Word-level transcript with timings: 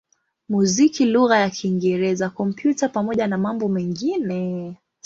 muziki 0.49 1.05
lugha 1.13 1.35
ya 1.43 1.49
Kiingereza, 1.49 2.29
Kompyuta 2.29 2.89
pamoja 2.89 3.27
na 3.27 3.37
mambo 3.37 3.67
mengine. 3.69 4.77